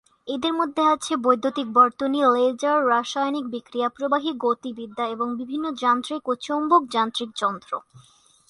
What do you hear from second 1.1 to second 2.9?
বৈদ্যুতিক বর্তনী, লেজার,